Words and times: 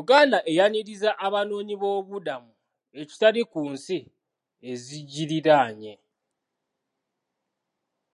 Uganda 0.00 0.38
eyaniriza 0.50 1.10
abanoonyi 1.26 1.74
boobubudamu 1.80 2.52
ekitali 3.02 3.40
ku 3.52 3.60
nsi 3.72 3.98
ezigiriraanye. 4.70 5.94